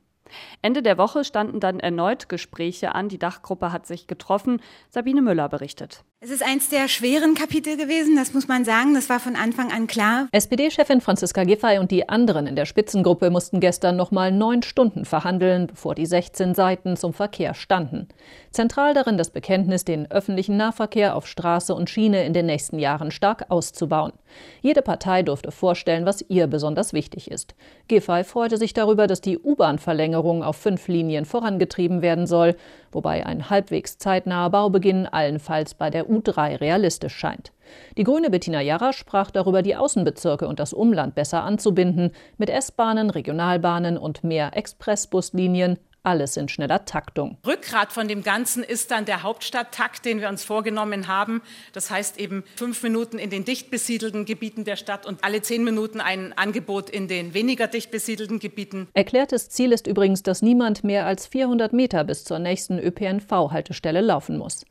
Ende 0.63 0.83
der 0.83 0.99
Woche 0.99 1.25
standen 1.25 1.61
dann 1.61 1.81
erneut 1.81 2.29
Gespräche 2.29 2.95
an. 2.95 3.09
Die 3.09 3.19
Dachgruppe 3.19 3.73
hat 3.73 3.87
sich 3.87 4.07
getroffen. 4.07 4.61
Sabine 4.89 5.23
Müller 5.23 5.49
berichtet. 5.49 6.05
Es 6.21 6.31
ist 6.31 6.43
eins 6.43 6.69
der 6.69 6.89
schweren 6.89 7.37
Kapitel 7.37 7.77
gewesen, 7.77 8.17
das 8.17 8.35
muss 8.35 8.49
man 8.49 8.65
sagen. 8.65 8.93
Das 8.93 9.09
war 9.09 9.21
von 9.21 9.37
Anfang 9.37 9.71
an 9.71 9.87
klar. 9.87 10.27
SPD-Chefin 10.33 11.01
Franziska 11.01 11.45
Giffey 11.45 11.79
und 11.79 11.93
die 11.93 12.09
anderen 12.09 12.49
in 12.49 12.57
der 12.57 12.65
Spitzengruppe 12.65 13.31
mussten 13.31 13.61
gestern 13.61 13.95
noch 13.95 14.11
mal 14.11 14.33
neun 14.33 14.65
Stunden 14.65 15.05
verhandeln, 15.05 15.69
bevor 15.69 15.95
die 15.95 16.07
16 16.07 16.57
Seiten 16.57 16.97
zum 16.97 17.13
Verkehr 17.13 17.55
standen. 17.55 18.09
Zentral 18.51 18.95
darin 18.95 19.17
das 19.17 19.31
Bekenntnis, 19.31 19.85
den 19.85 20.11
öffentlichen 20.11 20.57
Nahverkehr 20.57 21.15
auf 21.15 21.29
Straße 21.29 21.73
und 21.73 21.89
Schiene 21.89 22.25
in 22.25 22.33
den 22.33 22.47
nächsten 22.47 22.81
Jahren 22.81 23.13
stark 23.13 23.45
auszubauen. 23.49 24.13
Jede 24.61 24.83
Partei 24.83 25.23
durfte 25.23 25.53
vorstellen, 25.53 26.05
was 26.05 26.25
ihr 26.29 26.49
besonders 26.49 26.93
wichtig 26.93 27.31
ist. 27.31 27.55
Giffey 27.87 28.25
freute 28.25 28.57
sich 28.57 28.75
darüber, 28.75 29.07
dass 29.07 29.21
die 29.21 29.39
U-Bahn-Verlängerung 29.39 30.43
auf 30.43 30.57
fünf 30.57 30.89
Linien 30.89 31.27
vorangetrieben 31.27 32.03
werden 32.03 32.27
soll, 32.27 32.57
wobei 32.93 33.27
ein 33.27 33.51
halbwegs 33.51 33.99
zeitnaher 33.99 34.51
Baubeginn 34.51 35.07
allenfalls 35.07 35.75
bei 35.75 35.91
der 35.91 36.07
U3 36.07 36.61
realistisch 36.61 37.17
scheint. 37.17 37.53
Die 37.97 38.05
grüne 38.05 38.31
Bettina 38.31 38.61
Jarra 38.61 38.93
sprach 38.93 39.31
darüber, 39.31 39.63
die 39.63 39.77
Außenbezirke 39.77 40.49
und 40.49 40.59
das 40.59 40.73
Umland 40.73 41.15
besser 41.15 41.45
anzubinden, 41.45 42.13
mit 42.37 42.51
S-Bahnen, 42.51 43.11
Regionalbahnen 43.11 43.99
und 43.99 44.25
mehr 44.25 44.57
Expressbuslinien, 44.57 45.79
alles 46.09 46.39
in 46.39 46.49
schneller 46.49 46.87
Taktung. 46.87 47.37
Rückgrat 47.47 47.93
von 47.93 48.09
dem 48.09 48.23
Ganzen 48.23 48.65
ist 48.65 48.91
dann 48.91 49.05
der 49.05 49.23
Hauptstadttakt, 49.23 50.07
den 50.07 50.21
wir 50.21 50.31
uns 50.31 50.43
vorgenommen 50.43 51.07
haben. 51.07 51.43
Das 51.75 51.91
heißt 51.91 52.19
eben 52.19 52.45
fünf 52.57 52.83
Minuten 52.83 53.19
in 53.19 53.29
den 53.29 53.45
dicht 53.45 53.71
besiedelten 53.71 54.25
Gebieten 54.25 54.65
der 54.65 54.77
Stadt 54.77 55.05
und 55.05 55.23
alle 55.23 55.43
zehn 55.43 55.63
Minuten 55.65 56.01
ein 56.01 56.33
Angebot 56.33 56.89
in 56.89 57.09
den 57.09 57.35
weniger 57.35 57.67
dicht 57.67 57.91
besiedelten 57.91 58.39
Gebieten. 58.39 58.89
Erklärtes 58.95 59.51
Ziel 59.51 59.73
ist 59.73 59.87
übrigens, 59.87 60.23
dass 60.23 60.41
niemand 60.41 60.83
mehr 60.83 61.05
als 61.05 61.27
400 61.27 61.75
Meter 61.75 62.05
bis 62.05 62.25
zur 62.25 62.39
nächsten 62.39 62.79
ÖPNV-Haltestelle 62.79 64.01
laufen 64.01 64.39
muss. 64.39 64.65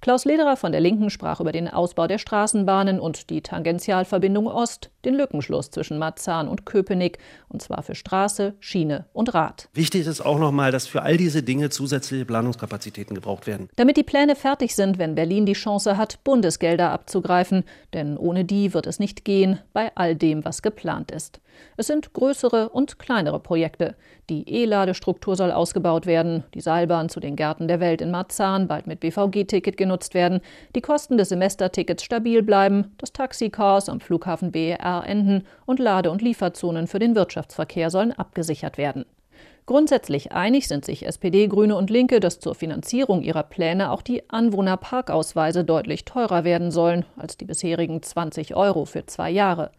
Klaus 0.00 0.24
Lederer 0.24 0.56
von 0.56 0.70
der 0.70 0.80
Linken 0.80 1.10
sprach 1.10 1.40
über 1.40 1.50
den 1.50 1.68
Ausbau 1.68 2.06
der 2.06 2.18
Straßenbahnen 2.18 3.00
und 3.00 3.30
die 3.30 3.42
Tangentialverbindung 3.42 4.46
Ost, 4.46 4.90
den 5.08 5.14
Lückenschluss 5.14 5.70
zwischen 5.70 5.98
Marzahn 5.98 6.48
und 6.48 6.66
Köpenick, 6.66 7.18
und 7.48 7.62
zwar 7.62 7.82
für 7.82 7.94
Straße, 7.94 8.54
Schiene 8.60 9.06
und 9.12 9.34
Rad. 9.34 9.68
Wichtig 9.72 10.06
ist 10.06 10.20
auch 10.20 10.38
nochmal, 10.38 10.70
dass 10.70 10.86
für 10.86 11.02
all 11.02 11.16
diese 11.16 11.42
Dinge 11.42 11.70
zusätzliche 11.70 12.24
Planungskapazitäten 12.24 13.14
gebraucht 13.14 13.46
werden. 13.46 13.68
Damit 13.76 13.96
die 13.96 14.02
Pläne 14.02 14.36
fertig 14.36 14.74
sind, 14.74 14.98
wenn 14.98 15.14
Berlin 15.14 15.46
die 15.46 15.54
Chance 15.54 15.96
hat, 15.96 16.22
Bundesgelder 16.24 16.90
abzugreifen, 16.90 17.64
denn 17.94 18.16
ohne 18.16 18.44
die 18.44 18.74
wird 18.74 18.86
es 18.86 18.98
nicht 18.98 19.24
gehen 19.24 19.58
bei 19.72 19.90
all 19.94 20.14
dem, 20.14 20.44
was 20.44 20.62
geplant 20.62 21.10
ist. 21.10 21.40
Es 21.76 21.86
sind 21.86 22.12
größere 22.12 22.68
und 22.68 22.98
kleinere 22.98 23.40
Projekte. 23.40 23.96
Die 24.30 24.48
E-Ladestruktur 24.48 25.36
soll 25.36 25.50
ausgebaut 25.50 26.06
werden, 26.06 26.44
die 26.54 26.60
Seilbahn 26.60 27.08
zu 27.08 27.20
den 27.20 27.36
Gärten 27.36 27.68
der 27.68 27.80
Welt 27.80 28.00
in 28.00 28.10
Marzahn 28.10 28.68
bald 28.68 28.86
mit 28.86 29.00
BVG-Ticket 29.00 29.76
genutzt 29.76 30.14
werden, 30.14 30.40
die 30.74 30.80
Kosten 30.80 31.16
des 31.16 31.30
Semestertickets 31.30 32.04
stabil 32.04 32.42
bleiben, 32.42 32.94
das 32.98 33.12
Taxicars 33.12 33.88
am 33.88 34.00
Flughafen 34.00 34.52
BER 34.52 34.97
enden 35.06 35.46
und 35.66 35.78
Lade- 35.78 36.10
und 36.10 36.22
Lieferzonen 36.22 36.86
für 36.86 36.98
den 36.98 37.14
Wirtschaftsverkehr 37.14 37.90
sollen 37.90 38.12
abgesichert 38.12 38.78
werden. 38.78 39.04
Grundsätzlich 39.68 40.32
einig 40.32 40.66
sind 40.66 40.86
sich 40.86 41.04
SPD, 41.04 41.46
Grüne 41.46 41.76
und 41.76 41.90
Linke, 41.90 42.20
dass 42.20 42.40
zur 42.40 42.54
Finanzierung 42.54 43.20
ihrer 43.22 43.42
Pläne 43.42 43.90
auch 43.90 44.00
die 44.00 44.30
Anwohnerparkausweise 44.30 45.62
deutlich 45.62 46.06
teurer 46.06 46.42
werden 46.42 46.70
sollen 46.70 47.04
als 47.16 47.36
die 47.36 47.44
bisherigen 47.44 48.02
20 48.02 48.56
Euro 48.56 48.86
für 48.86 49.04
zwei 49.04 49.30
Jahre. 49.30 49.70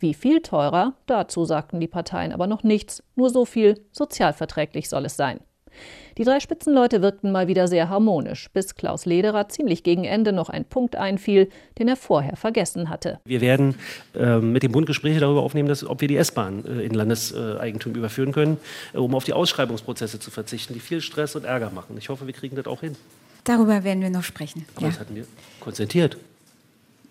Wie 0.00 0.14
viel 0.14 0.42
teurer, 0.42 0.94
dazu 1.06 1.44
sagten 1.44 1.78
die 1.78 1.86
Parteien 1.86 2.32
aber 2.32 2.48
noch 2.48 2.64
nichts, 2.64 3.04
nur 3.14 3.30
so 3.30 3.44
viel 3.44 3.80
sozialverträglich 3.92 4.88
soll 4.88 5.04
es 5.04 5.16
sein. 5.16 5.38
Die 6.18 6.24
drei 6.24 6.40
Spitzenleute 6.40 7.02
wirkten 7.02 7.30
mal 7.30 7.46
wieder 7.46 7.68
sehr 7.68 7.90
harmonisch, 7.90 8.48
bis 8.52 8.74
Klaus 8.74 9.04
Lederer 9.04 9.50
ziemlich 9.50 9.82
gegen 9.82 10.04
Ende 10.04 10.32
noch 10.32 10.48
ein 10.48 10.64
Punkt 10.64 10.96
einfiel, 10.96 11.50
den 11.78 11.88
er 11.88 11.96
vorher 11.96 12.36
vergessen 12.36 12.88
hatte. 12.88 13.20
Wir 13.24 13.42
werden 13.42 13.74
äh, 14.14 14.38
mit 14.38 14.62
dem 14.62 14.72
Bund 14.72 14.86
Gespräche 14.86 15.20
darüber 15.20 15.42
aufnehmen, 15.42 15.68
dass, 15.68 15.84
ob 15.84 16.00
wir 16.00 16.08
die 16.08 16.16
S-Bahn 16.16 16.64
äh, 16.64 16.82
in 16.82 16.94
Landeseigentum 16.94 17.94
überführen 17.94 18.32
können, 18.32 18.56
äh, 18.94 18.98
um 18.98 19.14
auf 19.14 19.24
die 19.24 19.34
Ausschreibungsprozesse 19.34 20.18
zu 20.18 20.30
verzichten, 20.30 20.72
die 20.72 20.80
viel 20.80 21.02
Stress 21.02 21.36
und 21.36 21.44
Ärger 21.44 21.70
machen. 21.70 21.96
Ich 21.98 22.08
hoffe, 22.08 22.26
wir 22.26 22.34
kriegen 22.34 22.56
das 22.56 22.66
auch 22.66 22.80
hin. 22.80 22.96
Darüber 23.44 23.84
werden 23.84 24.02
wir 24.02 24.10
noch 24.10 24.24
sprechen. 24.24 24.64
Aber 24.74 24.86
ja. 24.86 24.92
das 24.92 25.00
hatten 25.00 25.14
wir 25.14 25.26
konsentiert. 25.60 26.16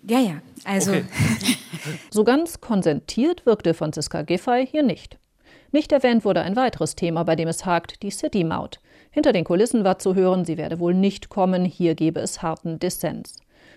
Ja, 0.08 0.20
ja, 0.20 0.42
also. 0.64 0.92
Okay. 0.92 1.04
so 2.10 2.24
ganz 2.24 2.60
konsentiert 2.60 3.46
wirkte 3.46 3.74
Franziska 3.74 4.22
Giffey 4.22 4.66
hier 4.66 4.82
nicht. 4.82 5.18
Nicht 5.72 5.92
erwähnt 5.92 6.24
wurde 6.24 6.42
ein 6.42 6.56
weiteres 6.56 6.94
Thema, 6.94 7.24
bei 7.24 7.36
dem 7.36 7.48
es 7.48 7.66
hakt, 7.66 8.02
die 8.02 8.10
City-Maut. 8.10 8.80
Hinter 9.10 9.32
den 9.32 9.44
Kulissen 9.44 9.84
war 9.84 9.98
zu 9.98 10.14
hören, 10.14 10.44
sie 10.44 10.56
werde 10.56 10.78
wohl 10.78 10.94
nicht 10.94 11.28
kommen, 11.28 11.64
hier 11.64 11.94
gebe 11.94 12.20
es 12.20 12.42
harten 12.42 12.78
Dissens. 12.78 13.36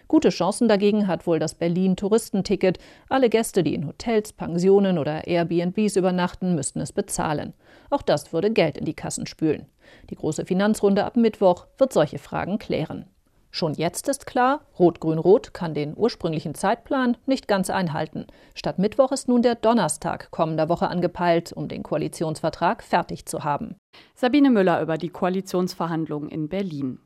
Gute 0.09 0.29
Chancen 0.29 0.67
dagegen 0.67 1.07
hat 1.07 1.27
wohl 1.27 1.37
das 1.37 1.53
Berlin-Touristenticket. 1.53 2.79
Alle 3.09 3.29
Gäste, 3.29 3.61
die 3.61 3.75
in 3.75 3.85
Hotels, 3.85 4.33
Pensionen 4.33 4.97
oder 4.97 5.27
Airbnbs 5.27 5.97
übernachten, 5.97 6.55
müssten 6.55 6.81
es 6.81 6.91
bezahlen. 6.91 7.53
Auch 7.91 8.01
das 8.01 8.33
würde 8.33 8.51
Geld 8.51 8.77
in 8.77 8.85
die 8.85 8.95
Kassen 8.95 9.27
spülen. 9.27 9.67
Die 10.09 10.15
große 10.15 10.45
Finanzrunde 10.45 11.05
ab 11.05 11.15
Mittwoch 11.15 11.67
wird 11.77 11.93
solche 11.93 12.17
Fragen 12.17 12.57
klären. 12.57 13.05
Schon 13.51 13.73
jetzt 13.73 14.07
ist 14.07 14.27
klar, 14.27 14.61
Rot-Grün-Rot 14.77 15.53
kann 15.53 15.73
den 15.73 15.97
ursprünglichen 15.97 16.53
Zeitplan 16.53 17.17
nicht 17.25 17.47
ganz 17.47 17.69
einhalten. 17.69 18.27
Statt 18.53 18.77
Mittwoch 18.77 19.11
ist 19.11 19.27
nun 19.27 19.41
der 19.41 19.55
Donnerstag 19.55 20.29
kommender 20.31 20.69
Woche 20.69 20.87
angepeilt, 20.87 21.51
um 21.53 21.67
den 21.67 21.81
Koalitionsvertrag 21.81 22.83
fertig 22.83 23.25
zu 23.25 23.43
haben. 23.43 23.75
Sabine 24.13 24.51
Müller 24.51 24.81
über 24.81 24.97
die 24.97 25.09
Koalitionsverhandlungen 25.09 26.29
in 26.29 26.47
Berlin. 26.47 26.99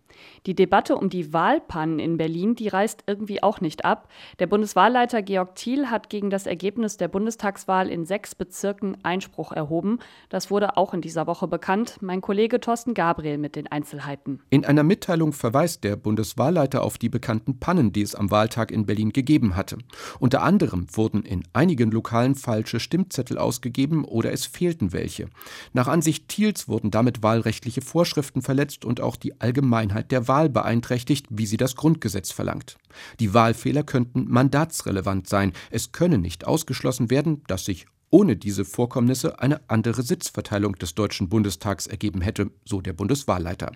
Die 0.45 0.55
Debatte 0.55 0.95
um 0.95 1.09
die 1.09 1.33
Wahlpannen 1.33 1.99
in 1.99 2.17
Berlin, 2.17 2.55
die 2.55 2.67
reißt 2.67 3.03
irgendwie 3.07 3.41
auch 3.41 3.61
nicht 3.61 3.85
ab. 3.85 4.09
Der 4.39 4.47
Bundeswahlleiter 4.47 5.21
Georg 5.21 5.55
Thiel 5.55 5.87
hat 5.87 6.09
gegen 6.09 6.29
das 6.29 6.45
Ergebnis 6.45 6.97
der 6.97 7.07
Bundestagswahl 7.07 7.89
in 7.89 8.05
sechs 8.05 8.35
Bezirken 8.35 8.97
Einspruch 9.03 9.51
erhoben. 9.51 9.99
Das 10.29 10.51
wurde 10.51 10.77
auch 10.77 10.93
in 10.93 11.01
dieser 11.01 11.27
Woche 11.27 11.47
bekannt. 11.47 11.97
Mein 12.01 12.21
Kollege 12.21 12.59
Thorsten 12.59 12.93
Gabriel 12.93 13.37
mit 13.37 13.55
den 13.55 13.67
Einzelheiten. 13.67 14.41
In 14.49 14.65
einer 14.65 14.83
Mitteilung 14.83 15.33
verweist 15.33 15.83
der 15.83 15.95
Bundeswahlleiter 15.95 16.83
auf 16.83 16.97
die 16.97 17.09
bekannten 17.09 17.59
Pannen, 17.59 17.93
die 17.93 18.01
es 18.01 18.15
am 18.15 18.31
Wahltag 18.31 18.71
in 18.71 18.85
Berlin 18.85 19.13
gegeben 19.13 19.55
hatte. 19.55 19.77
Unter 20.19 20.43
anderem 20.43 20.87
wurden 20.91 21.23
in 21.23 21.43
einigen 21.53 21.91
Lokalen 21.91 22.35
falsche 22.35 22.79
Stimmzettel 22.79 23.37
ausgegeben 23.37 24.05
oder 24.05 24.31
es 24.31 24.45
fehlten 24.45 24.93
welche. 24.93 25.29
Nach 25.73 25.87
Ansicht 25.87 26.27
Thiels 26.27 26.67
wurden 26.67 26.91
damit 26.91 27.23
wahlrechtliche 27.23 27.81
Vorschriften 27.81 28.41
verletzt 28.41 28.85
und 28.85 29.01
auch 29.01 29.15
die 29.15 29.39
Allgemeinheit 29.41 30.02
Freiheit 30.03 30.11
der 30.11 30.27
Wahl 30.27 30.49
beeinträchtigt, 30.49 31.27
wie 31.29 31.45
sie 31.45 31.57
das 31.57 31.75
Grundgesetz 31.75 32.31
verlangt. 32.31 32.77
Die 33.19 33.33
Wahlfehler 33.33 33.83
könnten 33.83 34.25
mandatsrelevant 34.27 35.27
sein. 35.27 35.53
Es 35.71 35.91
könne 35.91 36.17
nicht 36.17 36.45
ausgeschlossen 36.45 37.09
werden, 37.09 37.43
dass 37.47 37.65
sich 37.65 37.85
ohne 38.09 38.35
diese 38.35 38.63
Vorkommnisse 38.63 39.39
eine 39.39 39.59
andere 39.69 40.03
Sitzverteilung 40.03 40.75
des 40.75 40.93
Deutschen 40.93 41.29
Bundestags 41.29 41.87
ergeben 41.87 42.21
hätte, 42.21 42.51
so 42.63 42.79
der 42.79 42.93
Bundeswahlleiter. 42.93 43.71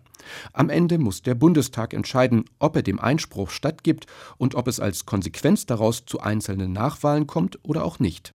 Am 0.54 0.70
Ende 0.70 1.00
muss 1.00 1.24
der 1.24 1.34
Bundestag 1.34 1.94
entscheiden, 1.94 2.44
ob 2.60 2.76
er 2.76 2.84
dem 2.84 3.00
Einspruch 3.00 3.50
stattgibt 3.50 4.06
und 4.38 4.54
ob 4.54 4.68
es 4.68 4.80
als 4.80 5.08
Konsequenz 5.08 5.66
daraus 5.66 6.06
zu 6.06 6.20
einzelnen 6.20 6.72
Nachwahlen 6.72 7.26
kommt 7.26 7.58
oder 7.64 7.84
auch 7.84 7.98
nicht. 8.00 8.37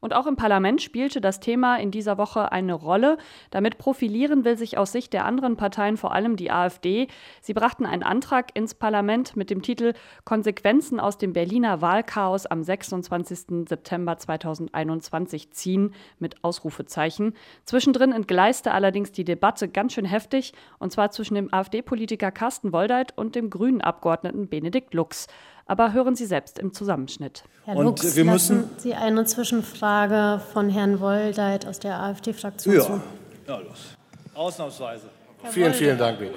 Und 0.00 0.14
auch 0.14 0.26
im 0.26 0.36
Parlament 0.36 0.82
spielte 0.82 1.20
das 1.20 1.40
Thema 1.40 1.76
in 1.76 1.90
dieser 1.90 2.18
Woche 2.18 2.52
eine 2.52 2.74
Rolle. 2.74 3.18
Damit 3.50 3.78
profilieren 3.78 4.44
will 4.44 4.56
sich 4.56 4.78
aus 4.78 4.92
Sicht 4.92 5.12
der 5.12 5.24
anderen 5.24 5.56
Parteien 5.56 5.96
vor 5.96 6.12
allem 6.12 6.36
die 6.36 6.50
AfD. 6.50 7.08
Sie 7.40 7.54
brachten 7.54 7.86
einen 7.86 8.02
Antrag 8.02 8.50
ins 8.54 8.74
Parlament 8.74 9.36
mit 9.36 9.50
dem 9.50 9.62
Titel 9.62 9.94
Konsequenzen 10.24 11.00
aus 11.00 11.18
dem 11.18 11.32
Berliner 11.32 11.80
Wahlchaos 11.80 12.46
am 12.46 12.62
26. 12.62 13.68
September 13.68 14.16
2021 14.16 15.50
ziehen 15.52 15.94
mit 16.18 16.44
Ausrufezeichen. 16.44 17.34
Zwischendrin 17.64 18.12
entgleiste 18.12 18.72
allerdings 18.72 19.12
die 19.12 19.24
Debatte 19.24 19.68
ganz 19.68 19.92
schön 19.94 20.04
heftig, 20.04 20.52
und 20.78 20.92
zwar 20.92 21.10
zwischen 21.10 21.34
dem 21.34 21.52
AfD-Politiker 21.52 22.30
Carsten 22.30 22.72
Woldeit 22.72 23.16
und 23.16 23.34
dem 23.34 23.50
grünen 23.50 23.80
Abgeordneten 23.80 24.48
Benedikt 24.48 24.94
Lux. 24.94 25.26
Aber 25.68 25.92
hören 25.92 26.14
Sie 26.14 26.26
selbst 26.26 26.60
im 26.60 26.72
Zusammenschnitt. 26.72 27.42
Herr 27.64 27.76
und 27.76 27.84
Lux, 27.86 28.14
wir 28.14 28.24
müssen 28.24 28.70
Sie 28.78 28.94
eine 28.94 29.24
Zwischenfrage 29.24 30.40
von 30.52 30.70
Herrn 30.70 31.00
Woldeit 31.00 31.66
aus 31.66 31.80
der 31.80 32.00
AfD-Fraktion 32.00 32.74
ja. 32.74 33.00
Ja, 33.48 33.58
los. 33.58 33.96
Ausnahmsweise. 34.34 35.08
Vielen, 35.50 35.74
vielen 35.74 35.98
Dank, 35.98 36.20
Bene. 36.20 36.34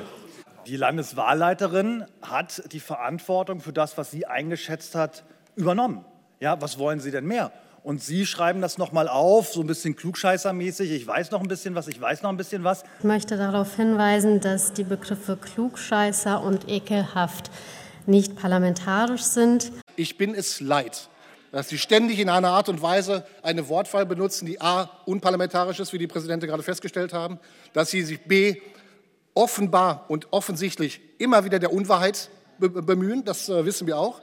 Die 0.66 0.78
Landeswahlleiterin 0.78 2.06
hat 2.22 2.64
die 2.72 2.80
Verantwortung 2.80 3.60
für 3.60 3.74
das, 3.74 3.98
was 3.98 4.10
sie 4.12 4.26
eingeschätzt 4.26 4.96
hat, 4.96 5.24
übernommen. 5.56 6.06
Ja, 6.40 6.60
was 6.62 6.80
wollen 6.80 7.00
Sie 7.00 7.12
denn 7.12 7.26
mehr? 7.26 7.52
Und 7.84 8.02
Sie 8.02 8.26
schreiben 8.26 8.62
das 8.62 8.78
nochmal 8.78 9.08
auf, 9.08 9.50
so 9.50 9.62
ein 9.62 9.68
bisschen 9.68 9.96
klugscheißermäßig. 9.96 10.92
Ich 10.92 11.08
weiß 11.08 11.32
noch 11.32 11.42
ein 11.42 11.48
bisschen 11.48 11.76
was, 11.76 11.88
ich 11.88 12.00
weiß 12.00 12.24
noch 12.24 12.30
ein 12.30 12.38
bisschen 12.38 12.64
was. 12.64 12.84
Ich 13.00 13.06
möchte 13.06 13.38
darauf 13.38 13.76
hinweisen, 13.76 14.42
dass 14.42 14.74
die 14.74 14.84
Begriffe 14.84 15.38
klugscheißer 15.38 16.42
und 16.42 16.68
ekelhaft 16.68 17.50
nicht 18.08 18.36
parlamentarisch 18.36 19.24
sind. 19.24 19.72
Ich 19.96 20.18
bin 20.18 20.36
es 20.36 20.60
leid, 20.60 21.10
dass 21.52 21.70
Sie 21.70 21.78
ständig 21.78 22.20
in 22.20 22.30
einer 22.30 22.50
Art 22.50 22.70
und 22.70 22.82
Weise 22.82 23.26
eine 23.42 23.68
Wortwahl 23.70 24.06
benutzen, 24.06 24.46
die 24.46 24.62
a. 24.62 24.90
unparlamentarisch 25.06 25.80
ist, 25.80 25.94
wie 25.94 25.98
die 25.98 26.08
Präsidenten 26.08 26.48
gerade 26.48 26.64
festgestellt 26.64 27.14
haben, 27.14 27.40
dass 27.74 27.92
Sie 27.92 28.02
sich 28.02 28.22
b. 28.22 28.62
offenbar 29.34 30.06
und 30.08 30.28
offensichtlich 30.32 31.02
immer 31.18 31.46
wieder 31.46 31.60
der 31.60 31.74
Unwahrheit 31.74 32.30
bemühen, 32.60 33.24
das 33.24 33.50
äh, 33.50 33.66
wissen 33.66 33.88
wir 33.88 33.98
auch. 33.98 34.22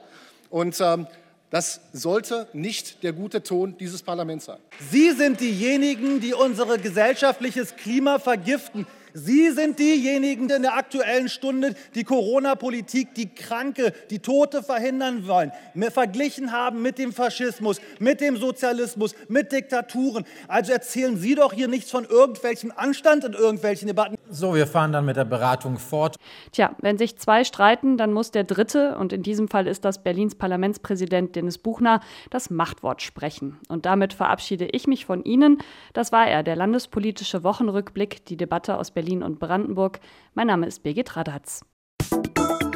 Und 0.49 0.79
ähm, 0.79 1.07
das 1.49 1.79
sollte 1.93 2.47
nicht 2.51 3.03
der 3.03 3.13
gute 3.13 3.41
Ton 3.41 3.77
dieses 3.77 4.03
Parlaments 4.03 4.45
sein. 4.45 4.57
Sie 4.91 5.11
sind 5.11 5.39
diejenigen, 5.39 6.19
die 6.19 6.33
unser 6.33 6.77
gesellschaftliches 6.77 7.75
Klima 7.77 8.19
vergiften. 8.19 8.85
Sie 9.19 9.49
sind 9.49 9.79
diejenigen 9.79 10.47
in 10.47 10.61
der 10.61 10.75
aktuellen 10.75 11.27
Stunde, 11.27 11.73
die 11.95 12.03
Corona-Politik, 12.03 13.15
die 13.15 13.33
Kranke, 13.33 13.91
die 14.11 14.19
Tote 14.19 14.61
verhindern 14.61 15.25
wollen, 15.25 15.51
verglichen 15.91 16.51
haben 16.51 16.83
mit 16.83 16.99
dem 16.99 17.11
Faschismus, 17.11 17.81
mit 17.97 18.21
dem 18.21 18.37
Sozialismus, 18.37 19.15
mit 19.27 19.51
Diktaturen. 19.51 20.23
Also 20.47 20.71
erzählen 20.71 21.17
Sie 21.17 21.33
doch 21.33 21.51
hier 21.51 21.67
nichts 21.67 21.89
von 21.89 22.05
irgendwelchem 22.05 22.71
Anstand 22.75 23.23
in 23.23 23.33
irgendwelchen 23.33 23.87
Debatten. 23.87 24.17
So, 24.29 24.55
wir 24.55 24.67
fahren 24.67 24.91
dann 24.91 25.05
mit 25.05 25.15
der 25.15 25.25
Beratung 25.25 25.77
fort. 25.77 26.17
Tja, 26.51 26.75
wenn 26.81 26.97
sich 26.97 27.17
zwei 27.17 27.43
streiten, 27.43 27.97
dann 27.97 28.13
muss 28.13 28.31
der 28.31 28.43
Dritte, 28.43 28.97
und 28.97 29.13
in 29.13 29.23
diesem 29.23 29.47
Fall 29.47 29.67
ist 29.67 29.85
das 29.85 30.03
Berlins 30.03 30.35
Parlamentspräsident 30.35 31.35
Dennis 31.35 31.57
Buchner, 31.57 32.01
das 32.29 32.49
Machtwort 32.49 33.01
sprechen. 33.01 33.59
Und 33.69 33.85
damit 33.85 34.13
verabschiede 34.13 34.65
ich 34.65 34.87
mich 34.87 35.05
von 35.05 35.23
Ihnen. 35.23 35.59
Das 35.93 36.11
war 36.11 36.27
er, 36.27 36.43
der 36.43 36.55
landespolitische 36.55 37.43
Wochenrückblick, 37.43 38.25
die 38.25 38.37
Debatte 38.37 38.77
aus 38.77 38.91
Berlin 38.91 39.23
und 39.23 39.39
Brandenburg. 39.39 39.99
Mein 40.33 40.47
Name 40.47 40.67
ist 40.67 40.83
Birgit 40.83 41.15
Radatz. 41.15 41.61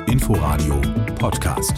Inforadio 0.08 0.82
Podcast. 1.20 1.74